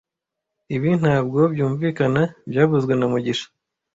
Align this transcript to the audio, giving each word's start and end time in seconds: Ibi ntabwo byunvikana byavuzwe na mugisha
Ibi 0.75 0.89
ntabwo 1.01 1.39
byunvikana 1.53 2.21
byavuzwe 2.49 2.93
na 2.95 3.05
mugisha 3.11 3.47